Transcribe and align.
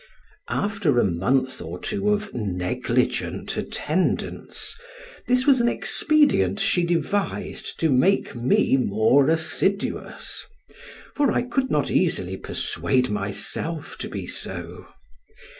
After 0.49 0.97
a 0.97 1.03
month 1.03 1.61
or 1.61 1.79
two 1.79 2.09
of 2.09 2.33
negligent 2.33 3.55
attendance, 3.55 4.75
this 5.27 5.45
was 5.45 5.61
an 5.61 5.69
expedient 5.69 6.59
she 6.59 6.81
devised 6.83 7.79
to 7.81 7.91
make 7.91 8.33
me 8.33 8.77
more 8.77 9.29
assiduous, 9.29 10.47
for 11.15 11.31
I 11.31 11.43
could 11.43 11.69
not 11.69 11.91
easily 11.91 12.35
persuade 12.35 13.11
myself 13.11 13.95
to 13.99 14.09
be 14.09 14.25
so. 14.25 14.87